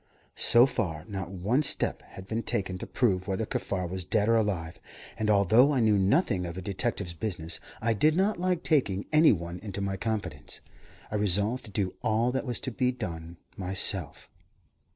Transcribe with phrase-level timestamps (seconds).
[0.33, 4.35] So far, not one step had been taken to prove whether Kaffar was dead or
[4.35, 4.79] alive,
[5.15, 9.31] and although I knew nothing of a detective's business, I did not like taking any
[9.31, 10.59] one into my confidence.
[11.11, 14.27] I resolved to do all that was to be done myself.